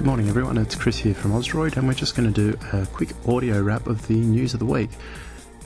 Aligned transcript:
Good 0.00 0.06
morning, 0.06 0.30
everyone. 0.30 0.56
It's 0.56 0.76
Chris 0.76 0.96
here 0.96 1.12
from 1.12 1.32
Ausdroid, 1.32 1.76
and 1.76 1.86
we're 1.86 1.92
just 1.92 2.16
going 2.16 2.32
to 2.32 2.52
do 2.52 2.58
a 2.72 2.86
quick 2.86 3.10
audio 3.28 3.60
wrap 3.60 3.86
of 3.86 4.06
the 4.06 4.14
news 4.14 4.54
of 4.54 4.58
the 4.58 4.64
week. 4.64 4.88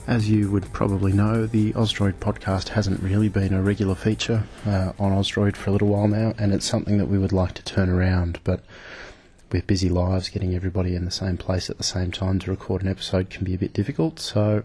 As 0.07 0.29
you 0.29 0.51
would 0.51 0.73
probably 0.73 1.13
know, 1.13 1.45
the 1.45 1.71
Ausdroid 1.71 2.15
podcast 2.15 2.67
hasn't 2.67 3.01
really 3.01 3.29
been 3.29 3.53
a 3.53 3.61
regular 3.61 3.95
feature 3.95 4.43
uh, 4.65 4.91
on 4.99 5.13
Ausdroid 5.13 5.55
for 5.55 5.69
a 5.69 5.71
little 5.71 5.87
while 5.87 6.09
now, 6.09 6.33
and 6.37 6.53
it's 6.53 6.65
something 6.65 6.97
that 6.97 7.05
we 7.05 7.17
would 7.17 7.31
like 7.31 7.53
to 7.53 7.63
turn 7.63 7.87
around. 7.87 8.41
But 8.43 8.59
with 9.53 9.67
busy 9.67 9.87
lives, 9.87 10.27
getting 10.27 10.53
everybody 10.53 10.97
in 10.97 11.05
the 11.05 11.11
same 11.11 11.37
place 11.37 11.69
at 11.69 11.77
the 11.77 11.85
same 11.85 12.11
time 12.11 12.37
to 12.39 12.51
record 12.51 12.81
an 12.81 12.89
episode 12.89 13.29
can 13.29 13.45
be 13.45 13.53
a 13.53 13.57
bit 13.57 13.71
difficult. 13.71 14.19
So 14.19 14.63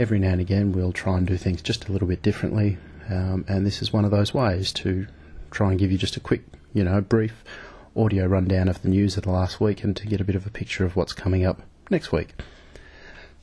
every 0.00 0.18
now 0.18 0.32
and 0.32 0.40
again, 0.40 0.72
we'll 0.72 0.90
try 0.90 1.16
and 1.16 1.28
do 1.28 1.36
things 1.36 1.62
just 1.62 1.88
a 1.88 1.92
little 1.92 2.08
bit 2.08 2.22
differently, 2.22 2.76
um, 3.08 3.44
and 3.46 3.64
this 3.64 3.82
is 3.82 3.92
one 3.92 4.04
of 4.04 4.10
those 4.10 4.34
ways 4.34 4.72
to 4.72 5.06
try 5.52 5.70
and 5.70 5.78
give 5.78 5.92
you 5.92 5.98
just 5.98 6.16
a 6.16 6.20
quick, 6.20 6.42
you 6.74 6.82
know, 6.82 7.00
brief 7.00 7.44
audio 7.96 8.26
rundown 8.26 8.68
of 8.68 8.82
the 8.82 8.88
news 8.88 9.16
of 9.16 9.24
the 9.24 9.30
last 9.30 9.60
week 9.60 9.84
and 9.84 9.96
to 9.96 10.06
get 10.06 10.20
a 10.20 10.24
bit 10.24 10.36
of 10.36 10.46
a 10.46 10.50
picture 10.50 10.84
of 10.84 10.96
what's 10.96 11.12
coming 11.12 11.44
up 11.44 11.62
next 11.90 12.12
week. 12.12 12.34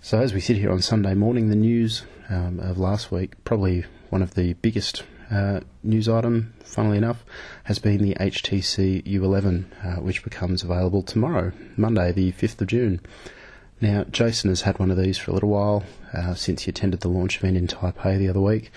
So, 0.01 0.19
as 0.19 0.33
we 0.33 0.39
sit 0.39 0.57
here 0.57 0.71
on 0.71 0.81
Sunday 0.81 1.13
morning, 1.13 1.49
the 1.49 1.55
news 1.55 2.03
um, 2.29 2.59
of 2.59 2.77
last 2.77 3.11
week, 3.11 3.43
probably 3.43 3.85
one 4.09 4.21
of 4.21 4.33
the 4.33 4.53
biggest 4.53 5.03
uh, 5.29 5.59
news 5.83 6.09
item, 6.09 6.53
funnily 6.63 6.97
enough, 6.97 7.23
has 7.65 7.79
been 7.79 8.01
the 8.01 8.15
HTC 8.15 9.03
U11, 9.05 9.65
uh, 9.85 10.01
which 10.01 10.23
becomes 10.23 10.63
available 10.63 11.03
tomorrow, 11.03 11.51
Monday, 11.77 12.11
the 12.11 12.31
5th 12.31 12.61
of 12.61 12.67
June. 12.67 13.01
Now, 13.81 14.03
Jason 14.05 14.49
has 14.49 14.61
had 14.61 14.79
one 14.79 14.91
of 14.91 14.97
these 14.97 15.17
for 15.17 15.31
a 15.31 15.33
little 15.33 15.49
while 15.49 15.83
uh, 16.13 16.33
since 16.33 16.63
he 16.63 16.69
attended 16.69 17.01
the 17.01 17.09
launch 17.09 17.37
event 17.37 17.57
in 17.57 17.67
Taipei 17.67 18.17
the 18.17 18.29
other 18.29 18.41
week, 18.41 18.71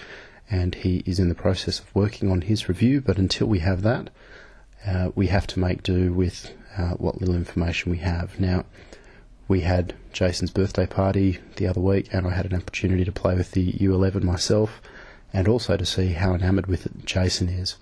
and 0.50 0.74
he 0.74 1.02
is 1.06 1.18
in 1.18 1.28
the 1.28 1.34
process 1.34 1.80
of 1.80 1.94
working 1.94 2.30
on 2.30 2.42
his 2.42 2.68
review. 2.68 3.00
But 3.00 3.18
until 3.18 3.46
we 3.46 3.60
have 3.60 3.82
that, 3.82 4.10
uh, 4.86 5.10
we 5.14 5.28
have 5.28 5.46
to 5.48 5.60
make 5.60 5.82
do 5.82 6.12
with 6.12 6.52
uh, 6.76 6.90
what 6.92 7.20
little 7.20 7.34
information 7.34 7.92
we 7.92 7.98
have. 7.98 8.38
Now, 8.40 8.64
we 9.48 9.60
had 9.60 9.94
Jason's 10.12 10.50
birthday 10.50 10.86
party 10.86 11.38
the 11.56 11.66
other 11.66 11.80
week, 11.80 12.08
and 12.12 12.26
I 12.26 12.30
had 12.30 12.46
an 12.46 12.56
opportunity 12.56 13.04
to 13.04 13.12
play 13.12 13.34
with 13.34 13.52
the 13.52 13.72
U11 13.72 14.22
myself, 14.22 14.80
and 15.32 15.48
also 15.48 15.76
to 15.76 15.86
see 15.86 16.08
how 16.08 16.34
enamoured 16.34 16.66
with 16.66 16.86
it 16.86 17.04
Jason 17.04 17.48
is. 17.48 17.76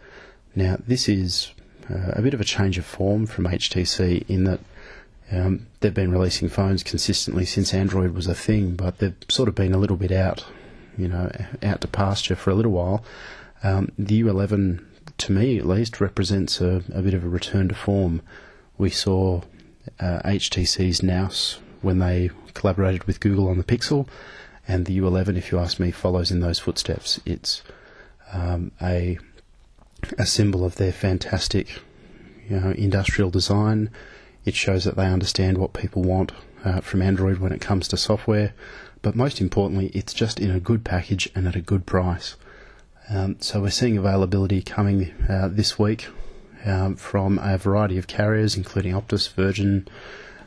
Now, 0.55 0.79
this 0.87 1.09
is 1.09 1.53
uh, 1.89 2.13
a 2.13 2.23
bit 2.23 2.35
of 2.35 2.41
a 2.41 2.45
change 2.45 2.79
of 2.79 2.85
form 2.85 3.27
from 3.27 3.47
HTC 3.47 4.29
in 4.29 4.45
that 4.45 4.61
um, 5.33 5.67
they've 5.81 5.95
been 5.95 6.11
releasing 6.11 6.49
phones 6.49 6.83
consistently 6.83 7.45
since 7.45 7.73
Android 7.73 8.13
was 8.13 8.27
a 8.27 8.35
thing, 8.35 8.75
but 8.75 8.99
they've 8.99 9.15
sort 9.29 9.49
of 9.49 9.55
been 9.55 9.73
a 9.73 9.79
little 9.79 9.97
bit 9.97 10.11
out, 10.11 10.45
you 10.99 11.09
know, 11.09 11.31
out 11.63 11.81
to 11.83 11.89
pasture 11.89 12.35
for 12.35 12.51
a 12.51 12.55
little 12.55 12.73
while. 12.73 13.05
Um, 13.63 13.93
the 13.99 14.23
U11 14.23 14.85
to 15.21 15.33
me 15.33 15.59
at 15.59 15.67
least, 15.67 16.01
represents 16.01 16.61
a, 16.61 16.83
a 16.93 17.03
bit 17.03 17.15
of 17.15 17.25
a 17.25 17.29
return 17.29 17.69
to 17.69 17.75
form. 17.75 18.23
We 18.79 18.91
saw 18.91 19.43
uh, 19.99 20.21
HTC's 20.25 21.03
Nous 21.03 21.59
when 21.83 21.99
they 21.99 22.31
collaborated 22.55 23.05
with 23.05 23.21
Google 23.21 23.49
on 23.49 23.59
the 23.59 23.65
Pixel, 23.65 24.07
and 24.69 24.87
the 24.87 24.99
U11, 24.99 25.37
if 25.37 25.51
you 25.51 25.59
ask 25.59 25.81
me, 25.81 25.91
follows 25.91 26.31
in 26.31 26.41
those 26.41 26.59
footsteps. 26.59 27.21
It's 27.25 27.63
um, 28.33 28.73
a 28.81 29.19
a 30.19 30.25
symbol 30.25 30.65
of 30.65 30.77
their 30.77 30.93
fantastic, 30.93 31.81
you 32.49 32.59
know, 32.59 32.71
industrial 32.73 33.31
design. 33.31 33.91
It 34.45 34.55
shows 34.55 34.85
that 34.85 34.97
they 34.97 35.07
understand 35.07 35.59
what 35.59 35.73
people 35.73 36.03
want 36.03 36.33
uh, 36.65 36.81
from 36.81 37.03
Android 37.03 37.39
when 37.39 37.53
it 37.53 37.61
comes 37.61 37.89
to 37.89 37.97
software, 37.97 38.55
but 39.03 39.15
most 39.15 39.41
importantly, 39.41 39.91
it's 39.95 40.15
just 40.15 40.41
in 40.41 40.51
a 40.51 40.61
good 40.61 40.85
package 40.85 41.31
and 41.35 41.47
at 41.47 41.57
a 41.57 41.61
good 41.61 41.87
price. 41.87 42.37
Um, 43.13 43.37
so 43.41 43.61
we're 43.61 43.71
seeing 43.71 43.99
availability 43.99 44.63
coming 44.63 45.13
uh, 45.29 45.49
this 45.49 45.77
week 45.79 46.07
um, 46.65 46.95
from 46.95 47.41
a 47.43 47.59
variety 47.59 47.99
of 47.99 48.07
carriers, 48.07 48.57
including 48.57 48.93
Optus, 48.93 49.33
Virgin, 49.33 49.89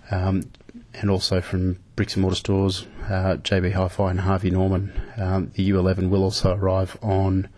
um, 0.09 0.49
and 0.93 1.09
also 1.09 1.41
from 1.41 1.79
bricks 1.97 2.15
and 2.15 2.21
mortar 2.21 2.37
stores, 2.37 2.87
uh, 3.07 3.35
JB 3.41 3.73
Hi-Fi 3.73 4.11
and 4.11 4.21
Harvey 4.21 4.49
Norman. 4.49 4.93
Um, 5.17 5.51
the 5.55 5.69
U11 5.71 6.09
will 6.09 6.23
also 6.23 6.55
arrive 6.55 6.97
on 7.01 7.49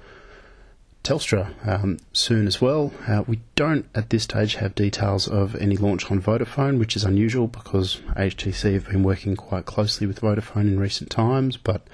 Telstra 1.04 1.54
um, 1.68 2.00
soon 2.12 2.48
as 2.48 2.60
well. 2.60 2.92
Uh, 3.08 3.24
we 3.28 3.42
don't 3.54 3.86
at 3.94 4.10
this 4.10 4.24
stage 4.24 4.56
have 4.56 4.74
details 4.74 5.28
of 5.28 5.56
any 5.58 5.78
launch 5.78 6.10
on 6.10 6.20
Vodafone, 6.20 6.80
which 6.80 6.96
is 6.96 7.04
unusual 7.04 7.46
because 7.46 7.98
HTC 8.16 8.74
have 8.74 8.90
been 8.90 9.04
working 9.04 9.36
quite 9.36 9.68
closely 9.68 10.08
with 10.08 10.22
Vodafone 10.22 10.62
in 10.62 10.80
recent 10.80 11.12
times, 11.12 11.58
but 11.58 11.86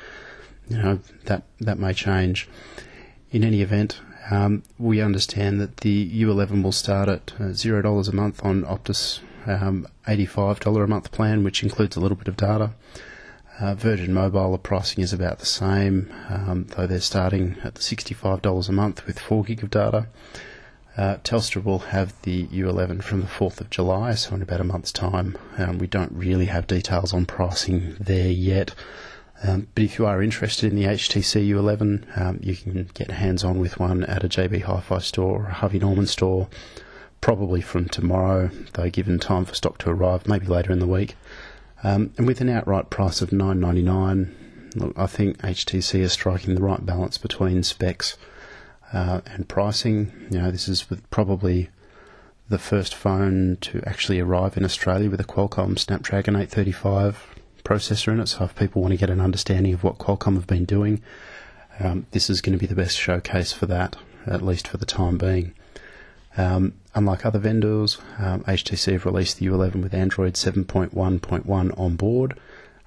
you 0.69 0.77
know 0.77 0.99
that 1.25 1.43
that 1.59 1.77
may 1.77 1.93
change. 1.93 2.47
In 3.31 3.45
any 3.45 3.61
event, 3.61 4.01
um, 4.29 4.63
we 4.77 5.01
understand 5.01 5.61
that 5.61 5.77
the 5.77 6.21
U11 6.21 6.63
will 6.63 6.73
start 6.73 7.07
at 7.07 7.31
uh, 7.39 7.53
$0 7.53 8.07
a 8.09 8.15
month 8.15 8.43
on 8.43 8.63
Optus 8.63 9.21
um, 9.47 9.87
$85 10.05 10.83
a 10.83 10.87
month 10.87 11.11
plan, 11.11 11.43
which 11.43 11.63
includes 11.63 11.95
a 11.95 12.01
little 12.01 12.17
bit 12.17 12.27
of 12.27 12.35
data. 12.35 12.71
Uh, 13.57 13.75
Virgin 13.75 14.13
Mobile, 14.13 14.51
the 14.51 14.57
pricing 14.57 15.01
is 15.01 15.13
about 15.13 15.39
the 15.39 15.45
same, 15.45 16.13
um, 16.27 16.65
though 16.75 16.87
they're 16.87 16.99
starting 16.99 17.55
at 17.63 17.75
the 17.75 17.81
$65 17.81 18.67
a 18.67 18.71
month 18.73 19.05
with 19.05 19.17
4 19.17 19.45
gig 19.45 19.63
of 19.63 19.69
data. 19.69 20.07
Uh, 20.97 21.15
Telstra 21.23 21.63
will 21.63 21.79
have 21.79 22.13
the 22.23 22.47
U11 22.47 23.01
from 23.01 23.21
the 23.21 23.27
4th 23.27 23.61
of 23.61 23.69
July, 23.69 24.13
so 24.15 24.35
in 24.35 24.41
about 24.41 24.59
a 24.59 24.65
month's 24.65 24.91
time. 24.91 25.37
Um, 25.57 25.77
we 25.77 25.87
don't 25.87 26.11
really 26.11 26.47
have 26.47 26.67
details 26.67 27.13
on 27.13 27.25
pricing 27.25 27.95
there 27.97 28.29
yet. 28.29 28.75
Um, 29.43 29.67
but 29.73 29.83
if 29.83 29.97
you 29.97 30.05
are 30.05 30.21
interested 30.21 30.71
in 30.71 30.77
the 30.77 30.85
HTC 30.85 31.49
U11, 31.49 32.19
um, 32.19 32.39
you 32.43 32.55
can 32.55 32.89
get 32.93 33.09
hands 33.11 33.43
on 33.43 33.59
with 33.59 33.79
one 33.79 34.03
at 34.03 34.23
a 34.23 34.29
JB 34.29 34.63
Hi 34.63 34.79
Fi 34.81 34.99
store 34.99 35.43
or 35.43 35.47
a 35.47 35.53
Harvey 35.53 35.79
Norman 35.79 36.05
store, 36.05 36.47
probably 37.21 37.61
from 37.61 37.89
tomorrow, 37.89 38.51
though 38.73 38.89
given 38.89 39.17
time 39.17 39.45
for 39.45 39.55
stock 39.55 39.79
to 39.79 39.89
arrive, 39.89 40.27
maybe 40.27 40.45
later 40.45 40.71
in 40.71 40.79
the 40.79 40.87
week. 40.87 41.15
Um, 41.83 42.13
and 42.17 42.27
with 42.27 42.41
an 42.41 42.49
outright 42.49 42.91
price 42.91 43.21
of 43.21 43.31
nine 43.31 43.59
ninety 43.59 43.81
nine, 43.81 44.35
look, 44.75 44.93
I 44.95 45.07
think 45.07 45.39
HTC 45.39 45.99
is 46.01 46.13
striking 46.13 46.53
the 46.53 46.61
right 46.61 46.85
balance 46.85 47.17
between 47.17 47.63
specs 47.63 48.17
uh, 48.93 49.21
and 49.25 49.47
pricing. 49.49 50.11
You 50.29 50.39
know, 50.39 50.51
this 50.51 50.67
is 50.67 50.85
probably 51.09 51.69
the 52.47 52.59
first 52.59 52.93
phone 52.93 53.57
to 53.61 53.81
actually 53.87 54.19
arrive 54.19 54.57
in 54.57 54.65
Australia 54.65 55.09
with 55.09 55.21
a 55.21 55.23
Qualcomm 55.23 55.79
Snapdragon 55.79 56.35
835 56.35 57.30
processor 57.63 58.11
in 58.13 58.19
it. 58.19 58.27
So 58.27 58.45
if 58.45 58.55
people 58.55 58.81
want 58.81 58.93
to 58.93 58.97
get 58.97 59.09
an 59.09 59.21
understanding 59.21 59.73
of 59.73 59.83
what 59.83 59.97
Qualcomm 59.97 60.35
have 60.35 60.47
been 60.47 60.65
doing, 60.65 61.01
um, 61.79 62.05
this 62.11 62.29
is 62.29 62.41
going 62.41 62.57
to 62.57 62.59
be 62.59 62.67
the 62.67 62.75
best 62.75 62.97
showcase 62.97 63.53
for 63.53 63.65
that, 63.67 63.95
at 64.25 64.41
least 64.41 64.67
for 64.67 64.77
the 64.77 64.85
time 64.85 65.17
being. 65.17 65.53
Um, 66.37 66.73
unlike 66.95 67.25
other 67.25 67.39
vendors, 67.39 67.97
um, 68.17 68.43
HTC 68.43 68.93
have 68.93 69.05
released 69.05 69.37
the 69.37 69.47
U11 69.47 69.83
with 69.83 69.93
Android 69.93 70.33
7.1.1 70.33 71.79
on 71.79 71.95
board. 71.95 72.39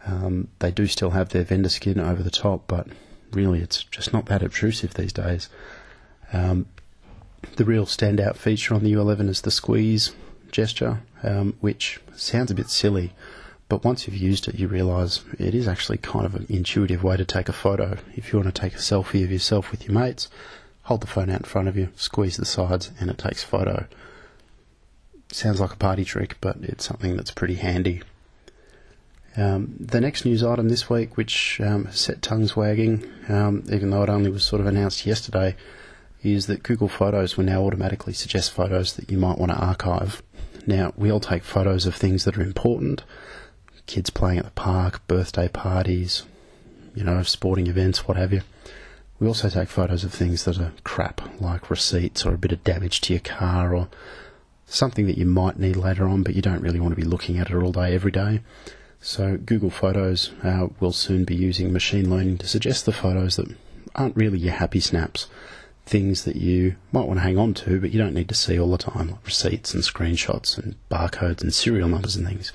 Um, 0.07 0.49
they 0.59 0.71
do 0.71 0.87
still 0.87 1.11
have 1.11 1.31
their 1.31 1.45
vendor 1.45 1.69
skin 1.69 1.99
over 1.99 2.23
the 2.23 2.31
top, 2.31 2.65
but 2.67 2.87
really 3.33 3.61
it's 3.61 3.85
just 3.85 4.13
not 4.13 4.27
that 4.27 4.43
obtrusive 4.43 4.95
these 4.95 5.13
days. 5.13 5.49
Um, 6.33 6.67
the 7.57 7.65
real 7.65 7.87
standout 7.87 8.37
feature 8.37 8.75
on 8.75 8.83
the 8.83 8.93
U11 8.93 9.29
is 9.29 9.43
the 9.43 9.51
squeeze 9.51 10.15
gesture, 10.51 11.03
um, 11.23 11.55
which 11.61 12.01
sounds 12.15 12.51
a 12.51 12.55
bit 12.55 12.69
silly, 12.69 13.13
but 13.75 13.83
once 13.83 14.07
you've 14.07 14.17
used 14.17 14.47
it, 14.47 14.55
you 14.55 14.69
realise 14.69 15.25
it 15.37 15.53
is 15.53 15.67
actually 15.67 15.99
kind 15.99 16.25
of 16.25 16.37
an 16.37 16.47
intuitive 16.49 17.03
way 17.03 17.17
to 17.17 17.25
take 17.25 17.49
a 17.49 17.53
photo. 17.53 17.99
If 18.15 18.33
you 18.33 18.39
want 18.39 18.55
to 18.55 18.61
take 18.61 18.75
a 18.75 18.79
selfie 18.79 19.25
of 19.25 19.33
yourself 19.33 19.73
with 19.73 19.85
your 19.85 19.99
mates, 19.99 20.29
hold 20.83 21.01
the 21.01 21.09
phone 21.09 21.29
out 21.29 21.41
in 21.41 21.45
front 21.45 21.67
of 21.67 21.77
you, 21.77 21.89
squeeze 21.97 22.37
the 22.37 22.45
sides, 22.45 22.93
and 23.01 23.11
it 23.11 23.19
takes 23.19 23.43
photo. 23.43 23.89
Sounds 25.33 25.59
like 25.59 25.73
a 25.73 25.77
party 25.77 26.05
trick, 26.05 26.37
but 26.41 26.59
it's 26.63 26.85
something 26.85 27.17
that's 27.17 27.33
pretty 27.33 27.57
handy. 27.57 28.03
Um, 29.37 29.75
the 29.81 30.01
next 30.01 30.25
news 30.25 30.45
item 30.45 30.69
this 30.69 30.89
week, 30.89 31.17
which 31.17 31.61
um, 31.61 31.91
set 31.91 32.23
tongues 32.23 32.55
wagging, 32.55 33.05
um, 33.29 33.65
even 33.73 33.91
though 33.91 34.05
it 34.05 34.09
only 34.09 34.31
was 34.31 34.45
sort 34.45 34.61
of 34.61 34.69
announced 34.69 35.05
yesterday, 35.05 35.57
is 36.23 36.47
that 36.47 36.63
Google 36.63 36.87
Photos 36.87 37.37
will 37.37 37.45
now 37.45 37.65
automatically 37.65 38.13
suggest 38.13 38.53
photos 38.53 38.93
that 38.93 39.11
you 39.11 39.19
might 39.19 39.39
want 39.39 39.51
to 39.51 39.59
archive. 39.59 40.23
Now, 40.65 40.93
we 40.97 41.11
all 41.11 41.19
take 41.19 41.43
photos 41.43 41.87
of 41.87 41.97
things 41.97 42.25
that 42.25 42.39
are 42.39 42.43
important, 42.43 43.03
kids 43.87 44.11
playing 44.11 44.39
at 44.39 44.45
the 44.45 44.51
park, 44.53 45.07
birthday 45.07 45.49
parties, 45.49 46.25
you 46.95 47.05
know, 47.05 47.23
sporting 47.23 47.67
events, 47.67 48.07
what 48.07 48.17
have 48.17 48.33
you. 48.33 48.43
We 49.21 49.27
also 49.27 49.49
take 49.49 49.69
photos 49.69 50.05
of 50.05 50.13
things 50.13 50.45
that 50.45 50.59
are 50.59 50.73
crap, 50.83 51.41
like 51.41 51.71
receipts 51.71 52.27
or 52.27 52.35
a 52.35 52.39
bit 52.39 52.53
of 52.53 52.65
damage 52.65 53.01
to 53.03 53.13
your 53.13 53.21
car 53.21 53.75
or 53.75 53.89
something 54.67 55.07
that 55.07 55.19
you 55.19 55.27
might 55.27 55.59
need 55.59 55.77
later 55.77 56.07
on, 56.09 56.23
but 56.23 56.35
you 56.35 56.43
don't 56.43 56.63
really 56.63 56.81
want 56.81 56.93
to 56.93 57.01
be 57.01 57.07
looking 57.07 57.39
at 57.39 57.51
it 57.51 57.55
all 57.55 57.73
day, 57.73 57.95
every 57.95 58.11
day. 58.11 58.41
So, 59.01 59.37
Google 59.37 59.71
Photos 59.71 60.31
uh, 60.43 60.69
will 60.81 60.93
soon 60.93 61.25
be 61.25 61.37
using 61.37 61.73
machine 61.73 62.09
learning 62.09 62.39
to 62.39 62.47
suggest 62.47 62.87
the 62.87 62.93
photos 62.93 63.37
that 63.37 63.55
aren't 63.95 64.17
really 64.17 64.39
your 64.39 64.55
happy 64.55 64.81
snaps, 64.81 65.29
things 65.85 66.25
that 66.25 66.37
you 66.37 66.77
might 66.91 67.07
want 67.07 67.19
to 67.19 67.25
hang 67.25 67.39
on 67.39 67.53
to, 67.55 67.81
but 67.81 67.91
you 67.91 67.99
don't 67.99 68.15
need 68.15 68.29
to 68.31 68.35
see 68.35 68.59
all 68.59 68.71
the 68.71 68.79
time, 68.79 69.11
like 69.11 69.27
receipts 69.27 69.75
and 69.75 69.83
screenshots 69.83 70.57
and 70.57 70.75
barcodes 70.91 71.43
and 71.43 71.53
serial 71.53 71.89
numbers 71.89 72.17
and 72.17 72.27
things. 72.27 72.53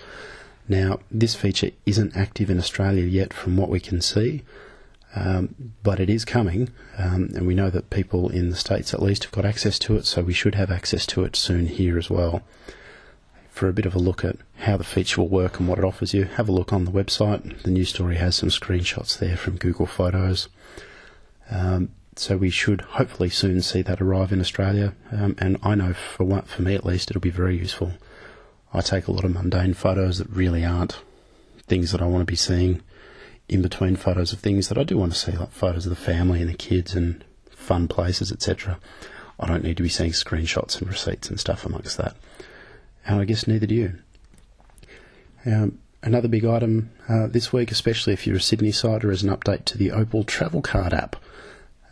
Now, 0.69 0.99
this 1.11 1.35
feature 1.35 1.71
isn't 1.85 2.15
active 2.15 2.49
in 2.49 2.59
Australia 2.59 3.03
yet 3.03 3.33
from 3.33 3.57
what 3.57 3.69
we 3.69 3.79
can 3.79 3.99
see, 4.01 4.43
um, 5.15 5.73
but 5.81 5.99
it 5.99 6.09
is 6.09 6.23
coming, 6.23 6.69
um, 6.97 7.31
and 7.35 7.47
we 7.47 7.55
know 7.55 7.71
that 7.71 7.89
people 7.89 8.29
in 8.29 8.51
the 8.51 8.55
States 8.55 8.93
at 8.93 9.01
least 9.01 9.23
have 9.23 9.33
got 9.33 9.45
access 9.45 9.79
to 9.79 9.97
it, 9.97 10.05
so 10.05 10.21
we 10.21 10.31
should 10.33 10.53
have 10.53 10.69
access 10.69 11.07
to 11.07 11.23
it 11.23 11.35
soon 11.35 11.65
here 11.67 11.97
as 11.97 12.09
well. 12.09 12.43
for 13.59 13.67
a 13.67 13.73
bit 13.73 13.85
of 13.85 13.93
a 13.93 13.99
look 13.99 14.23
at 14.23 14.37
how 14.59 14.77
the 14.77 14.85
feature 14.85 15.19
will 15.19 15.27
work 15.27 15.59
and 15.59 15.67
what 15.67 15.77
it 15.77 15.83
offers 15.83 16.13
you, 16.13 16.23
have 16.23 16.47
a 16.47 16.51
look 16.51 16.71
on 16.71 16.85
the 16.85 16.91
website. 16.91 17.61
The 17.63 17.71
news 17.71 17.89
story 17.89 18.15
has 18.15 18.35
some 18.35 18.47
screenshots 18.47 19.19
there 19.19 19.35
from 19.35 19.57
Google 19.57 19.85
Photos. 19.85 20.47
Um, 21.51 21.89
so 22.15 22.37
we 22.37 22.49
should 22.49 22.79
hopefully 22.79 23.29
soon 23.29 23.61
see 23.61 23.81
that 23.81 23.99
arrive 23.99 24.31
in 24.31 24.39
Australia. 24.39 24.93
Um, 25.11 25.35
and 25.39 25.57
I 25.61 25.75
know 25.75 25.91
for 25.93 26.41
for 26.43 26.61
me 26.61 26.73
at 26.73 26.85
least, 26.85 27.11
it'll 27.11 27.19
be 27.19 27.29
very 27.29 27.57
useful. 27.57 27.91
I 28.73 28.81
take 28.81 29.07
a 29.07 29.11
lot 29.11 29.25
of 29.25 29.33
mundane 29.33 29.73
photos 29.73 30.19
that 30.19 30.29
really 30.29 30.63
aren't 30.63 30.99
things 31.67 31.91
that 31.91 32.01
I 32.01 32.05
want 32.05 32.21
to 32.21 32.31
be 32.31 32.35
seeing 32.35 32.81
in 33.47 33.61
between 33.61 33.95
photos 33.95 34.31
of 34.31 34.39
things 34.39 34.69
that 34.69 34.77
I 34.77 34.83
do 34.83 34.97
want 34.97 35.13
to 35.13 35.17
see, 35.17 35.31
like 35.31 35.51
photos 35.51 35.85
of 35.85 35.89
the 35.89 35.95
family 35.95 36.41
and 36.41 36.49
the 36.49 36.53
kids 36.55 36.93
and 36.93 37.23
fun 37.49 37.87
places, 37.87 38.31
etc. 38.31 38.79
I 39.39 39.47
don't 39.47 39.63
need 39.63 39.77
to 39.77 39.83
be 39.83 39.89
seeing 39.89 40.11
screenshots 40.11 40.79
and 40.79 40.89
receipts 40.89 41.29
and 41.29 41.39
stuff 41.39 41.65
amongst 41.65 41.97
that. 41.97 42.15
And 43.05 43.19
I 43.19 43.25
guess 43.25 43.47
neither 43.47 43.65
do 43.65 43.75
you. 43.75 43.93
Um, 45.45 45.79
another 46.03 46.27
big 46.27 46.45
item 46.45 46.91
uh, 47.07 47.27
this 47.27 47.51
week, 47.51 47.71
especially 47.71 48.13
if 48.13 48.27
you're 48.27 48.37
a 48.37 48.41
Sydney 48.41 48.71
sider, 48.71 49.11
is 49.11 49.23
an 49.23 49.35
update 49.35 49.65
to 49.65 49.77
the 49.77 49.91
Opal 49.91 50.23
Travel 50.23 50.61
Card 50.61 50.93
app. 50.93 51.15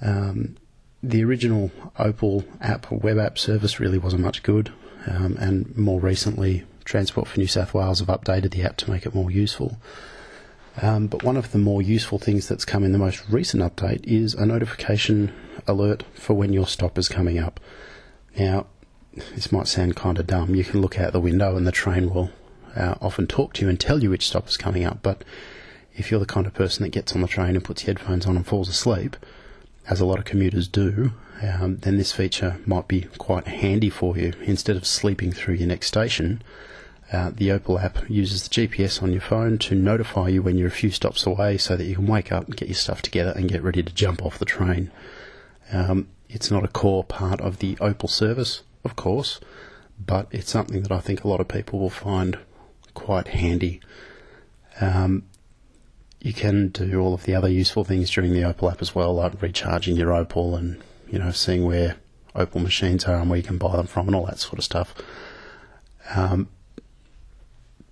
Um, 0.02 0.58
the 1.02 1.24
original 1.24 1.72
Opal 1.98 2.44
app 2.62 2.92
web 2.92 3.18
app 3.18 3.40
service 3.40 3.80
really 3.80 3.98
wasn't 3.98 4.24
much 4.24 4.44
good, 4.44 4.72
um, 5.08 5.38
and 5.38 5.76
more 5.78 6.00
recently, 6.00 6.66
Transport 6.86 7.28
for 7.28 7.40
New 7.40 7.48
South 7.48 7.74
Wales 7.74 8.00
have 8.00 8.08
updated 8.08 8.52
the 8.52 8.64
app 8.64 8.78
to 8.78 8.92
make 8.92 9.06
it 9.06 9.16
more 9.16 9.32
useful. 9.32 9.78
Um, 10.82 11.08
but 11.08 11.24
one 11.24 11.38
of 11.38 11.52
the 11.52 11.58
more 11.58 11.82
useful 11.82 12.20
things 12.20 12.48
that's 12.48 12.66
come 12.66 12.84
in 12.84 12.92
the 12.92 12.98
most 12.98 13.24
recent 13.30 13.64
update 13.64 14.06
is 14.06 14.34
a 14.36 14.46
notification 14.46 15.34
alert 15.66 16.04
for 16.14 16.34
when 16.36 16.54
your 16.54 16.68
stop 16.68 16.98
is 16.98 17.10
coming 17.10 17.40
up. 17.40 17.60
Now, 18.38 18.68
this 19.34 19.52
might 19.52 19.68
sound 19.68 19.96
kind 19.96 20.20
of 20.20 20.28
dumb. 20.28 20.54
You 20.54 20.64
can 20.64 20.82
look 20.82 21.00
out 21.00 21.14
the 21.14 21.20
window 21.20 21.58
and 21.58 21.66
the 21.66 21.72
train 21.72 22.14
will 22.14 22.32
uh, 22.76 22.96
often 23.02 23.26
talk 23.26 23.54
to 23.54 23.64
you 23.64 23.70
and 23.70 23.80
tell 23.80 24.04
you 24.04 24.12
which 24.12 24.28
stop 24.28 24.48
is 24.48 24.58
coming 24.58 24.86
up. 24.86 25.00
But 25.02 25.24
if 25.96 26.12
you're 26.12 26.20
the 26.20 26.28
kind 26.28 26.46
of 26.46 26.54
person 26.54 26.84
that 26.84 26.90
gets 26.90 27.14
on 27.14 27.22
the 27.22 27.28
train 27.28 27.56
and 27.56 27.64
puts 27.64 27.84
headphones 27.84 28.28
on 28.28 28.36
and 28.36 28.46
falls 28.46 28.70
asleep, 28.70 29.18
as 29.90 30.00
a 30.00 30.06
lot 30.06 30.20
of 30.20 30.26
commuters 30.26 30.68
do, 30.68 31.14
um, 31.42 31.78
then 31.78 31.98
this 31.98 32.12
feature 32.12 32.58
might 32.66 32.88
be 32.88 33.02
quite 33.18 33.48
handy 33.48 33.90
for 33.90 34.18
you. 34.18 34.34
Instead 34.42 34.76
of 34.76 34.88
sleeping 34.88 35.32
through 35.32 35.56
your 35.56 35.68
next 35.68 35.88
station, 35.88 36.42
uh, 37.12 37.32
the 37.34 37.52
Opal 37.52 37.80
app 37.80 38.10
uses 38.10 38.48
the 38.48 38.50
GPS 38.50 39.02
on 39.02 39.12
your 39.12 39.22
phone 39.22 39.58
to 39.60 39.76
notify 39.76 40.30
you 40.30 40.42
when 40.42 40.58
you're 40.58 40.68
a 40.68 40.72
few 40.72 40.92
stops 40.92 41.26
away 41.26 41.58
so 41.58 41.78
that 41.78 41.86
you 41.86 41.96
can 41.96 42.08
wake 42.08 42.32
up, 42.32 42.46
and 42.46 42.58
get 42.58 42.68
your 42.68 42.76
stuff 42.76 43.02
together, 43.02 43.34
and 43.36 43.50
get 43.50 43.64
ready 43.64 43.84
to 43.84 43.94
jump 43.94 44.26
off 44.26 44.40
the 44.40 44.46
train. 44.46 44.92
Um, 45.72 46.08
it's 46.30 46.52
not 46.52 46.64
a 46.64 46.70
core 46.70 47.04
part 47.04 47.40
of 47.40 47.60
the 47.60 47.78
Opal 47.80 48.10
service, 48.10 48.64
of 48.84 48.96
course, 48.96 49.40
but 50.04 50.28
it's 50.32 50.52
something 50.52 50.82
that 50.82 50.92
I 50.92 51.00
think 51.00 51.24
a 51.24 51.28
lot 51.28 51.40
of 51.40 51.48
people 51.48 51.80
will 51.80 51.90
find 51.90 52.38
quite 52.94 53.30
handy. 53.30 53.80
Um, 54.82 55.24
you 56.20 56.34
can 56.34 56.70
do 56.70 57.00
all 57.00 57.14
of 57.14 57.24
the 57.24 57.36
other 57.36 57.50
useful 57.50 57.84
things 57.84 58.10
during 58.10 58.34
the 58.34 58.44
Opal 58.44 58.72
app 58.72 58.82
as 58.82 58.94
well, 58.94 59.14
like 59.14 59.42
recharging 59.42 59.96
your 59.96 60.14
Opal 60.14 60.56
and 60.56 60.82
you 61.10 61.20
know 61.20 61.32
seeing 61.32 61.66
where 61.66 61.98
Opal 62.36 62.62
machines 62.62 63.06
are 63.06 63.16
and 63.16 63.30
where 63.30 63.38
you 63.38 63.44
can 63.44 63.58
buy 63.58 63.76
them 63.76 63.88
from 63.88 64.08
and 64.08 64.16
all 64.16 64.26
that 64.28 64.40
sort 64.40 64.60
of 64.60 64.64
stuff. 64.64 64.94
Um, 66.16 66.50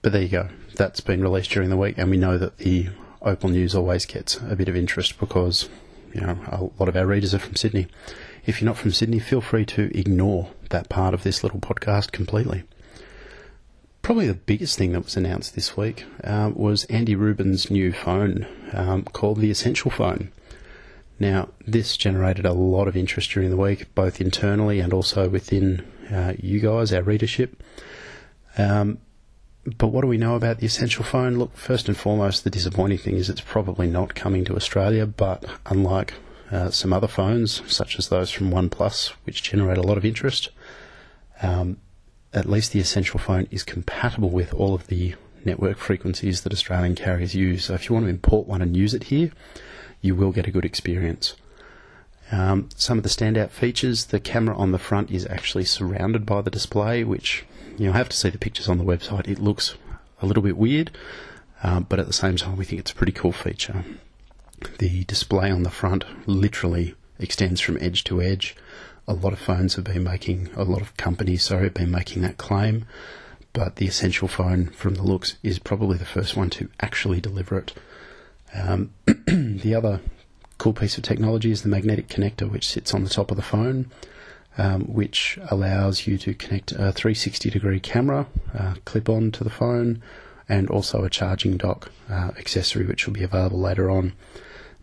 but 0.02 0.12
there 0.12 0.22
you 0.22 0.30
go. 0.30 0.50
That's 0.76 1.00
been 1.02 1.22
released 1.22 1.50
during 1.50 1.70
the 1.70 1.78
week, 1.78 1.98
and 1.98 2.12
we 2.12 2.18
know 2.18 2.38
that 2.38 2.58
the 2.60 2.90
Opal 3.22 3.50
News 3.50 3.74
always 3.74 4.06
gets 4.06 4.38
a 4.38 4.56
bit 4.56 4.70
of 4.70 4.76
interest 4.76 5.20
because 5.20 5.68
you 6.14 6.22
know 6.22 6.38
a 6.48 6.70
lot 6.80 6.88
of 6.88 6.96
our 6.96 7.08
readers 7.08 7.34
are 7.34 7.40
from 7.40 7.56
Sydney. 7.56 7.88
If 8.46 8.62
you're 8.62 8.68
not 8.68 8.78
from 8.78 8.92
Sydney, 8.92 9.20
feel 9.20 9.42
free 9.42 9.66
to 9.66 9.98
ignore 9.98 10.52
that 10.70 10.90
part 10.90 11.14
of 11.16 11.24
this 11.24 11.44
little 11.44 11.60
podcast 11.60 12.12
completely. 12.12 12.64
Probably 14.04 14.28
the 14.28 14.36
biggest 14.36 14.78
thing 14.78 14.92
that 14.92 15.04
was 15.04 15.18
announced 15.18 15.56
this 15.56 15.76
week 15.76 16.06
uh, 16.24 16.52
was 16.54 16.84
Andy 16.86 17.16
Rubin's 17.16 17.72
new 17.72 17.92
phone 17.92 18.46
um, 18.72 19.04
called 19.06 19.40
the 19.40 19.50
Essential 19.50 19.90
Phone. 19.90 20.32
Now, 21.20 21.50
this 21.66 21.96
generated 21.96 22.46
a 22.46 22.54
lot 22.54 22.88
of 22.88 22.98
interest 22.98 23.32
during 23.32 23.50
the 23.50 23.58
week, 23.58 23.94
both 23.96 24.20
internally 24.20 24.80
and 24.80 24.94
also 24.94 25.30
within 25.30 25.86
uh, 26.12 26.34
you 26.38 26.60
guys, 26.60 26.92
our 26.94 27.02
readership. 27.02 27.62
Um, 28.58 29.00
but 29.78 29.88
what 29.88 30.02
do 30.02 30.08
we 30.08 30.18
know 30.18 30.36
about 30.36 30.60
the 30.60 30.66
Essential 30.66 31.04
phone? 31.04 31.38
Look, 31.38 31.56
first 31.56 31.88
and 31.88 31.98
foremost, 31.98 32.44
the 32.44 32.50
disappointing 32.50 33.00
thing 33.00 33.16
is 33.16 33.30
it's 33.30 33.42
probably 33.42 33.88
not 33.88 34.14
coming 34.14 34.46
to 34.46 34.56
Australia, 34.56 35.08
but 35.08 35.44
unlike 35.66 36.14
uh, 36.52 36.70
some 36.70 36.94
other 36.94 37.08
phones, 37.08 37.62
such 37.72 37.98
as 37.98 38.10
those 38.10 38.30
from 38.30 38.52
OnePlus, 38.52 39.14
which 39.24 39.42
generate 39.42 39.78
a 39.78 39.84
lot 39.84 39.98
of 39.98 40.06
interest, 40.06 40.50
um, 41.42 41.78
at 42.34 42.48
least 42.48 42.74
the 42.74 42.80
Essential 42.80 43.20
phone 43.20 43.48
is 43.50 43.64
compatible 43.64 44.30
with 44.30 44.54
all 44.54 44.76
of 44.76 44.88
the 44.88 45.16
network 45.44 45.78
frequencies 45.78 46.42
that 46.42 46.54
Australian 46.54 46.96
carriers 46.96 47.34
use. 47.34 47.66
So 47.66 47.74
if 47.74 47.90
you 47.90 47.94
want 47.94 48.06
to 48.06 48.10
import 48.10 48.48
one 48.48 48.62
and 48.62 48.76
use 48.78 48.94
it 48.94 49.06
here, 49.06 49.32
you 50.06 50.16
will 50.16 50.32
get 50.32 50.48
a 50.48 50.52
good 50.52 50.66
experience. 50.66 51.36
Um, 52.32 52.70
some 52.76 52.98
of 52.98 53.04
the 53.04 53.10
standout 53.10 53.50
features 53.50 54.06
the 54.06 54.20
camera 54.20 54.56
on 54.58 54.72
the 54.72 54.80
front 54.80 55.12
is 55.12 55.28
actually 55.28 55.66
surrounded 55.66 56.26
by 56.26 56.42
the 56.42 56.52
display, 56.52 57.04
which 57.04 57.46
you 57.78 57.86
know, 57.88 57.94
I 57.94 57.98
have 57.98 58.10
to 58.10 58.18
see 58.18 58.30
the 58.30 58.38
pictures 58.38 58.70
on 58.70 58.78
the 58.78 58.84
website. 58.84 59.28
It 59.28 59.40
looks 59.40 59.76
a 60.22 60.26
little 60.26 60.44
bit 60.44 60.58
weird, 60.58 60.92
uh, 61.64 61.82
but 61.82 62.00
at 62.00 62.08
the 62.08 62.14
same 62.14 62.38
time, 62.38 62.58
we 62.58 62.66
think 62.66 62.80
it's 62.80 62.92
a 62.92 62.96
pretty 62.96 63.12
cool 63.12 63.32
feature. 63.32 63.84
The 64.80 65.04
display 65.04 65.52
on 65.52 65.64
the 65.64 65.70
front 65.70 66.06
literally 66.28 66.96
extends 67.20 67.62
from 67.62 67.78
edge 67.82 68.04
to 68.06 68.22
edge. 68.22 68.56
A 69.08 69.14
lot 69.14 69.34
of 69.34 69.40
phones 69.40 69.76
have 69.76 69.86
been 69.86 70.04
making, 70.04 70.50
a 70.56 70.64
lot 70.64 70.82
of 70.82 70.98
companies, 70.98 71.44
sorry, 71.44 71.66
have 71.66 71.74
been 71.76 71.92
making 71.92 72.22
that 72.24 72.38
claim, 72.38 72.86
but 73.54 73.76
the 73.76 73.86
Essential 73.86 74.28
phone, 74.28 74.68
from 74.70 74.96
the 74.96 75.04
looks, 75.04 75.36
is 75.44 75.60
probably 75.60 75.98
the 75.98 76.06
first 76.06 76.36
one 76.36 76.50
to 76.52 76.70
actually 76.80 77.22
deliver 77.22 77.58
it. 77.60 77.74
Um, 78.56 78.94
the 79.06 79.76
other 79.76 80.02
cool 80.58 80.74
piece 80.74 80.98
of 80.98 81.04
technology 81.04 81.52
is 81.52 81.64
the 81.64 81.70
magnetic 81.70 82.08
connector, 82.08 82.50
which 82.50 82.68
sits 82.68 82.94
on 82.94 83.04
the 83.04 83.10
top 83.10 83.32
of 83.32 83.38
the 83.38 83.44
phone 83.44 83.92
um, 84.58 84.84
which 84.84 85.38
allows 85.50 86.08
you 86.08 86.18
to 86.18 86.34
connect 86.34 86.72
a 86.72 86.92
360 86.92 87.50
degree 87.50 87.80
camera 87.80 88.28
uh, 88.58 88.76
clip 88.86 89.10
on 89.10 89.32
to 89.32 89.44
the 89.44 89.50
phone 89.50 90.02
and 90.48 90.70
also 90.70 91.04
a 91.04 91.10
charging 91.10 91.58
dock 91.58 91.92
uh, 92.10 92.32
accessory, 92.38 92.86
which 92.86 93.06
will 93.06 93.14
be 93.14 93.24
available 93.24 93.60
later 93.60 93.90
on. 93.90 94.14